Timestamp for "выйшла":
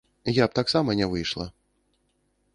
1.13-1.47